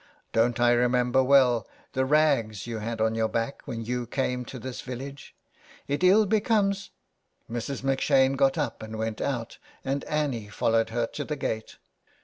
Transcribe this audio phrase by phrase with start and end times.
[0.33, 4.57] Don't I remember well the rags you had on your back when you came to
[4.57, 5.35] this village.
[5.87, 6.89] It ill becomes"
[7.51, 7.83] Mrs.
[7.83, 11.77] M'Shane got up and went out and Annie followed her to the gate.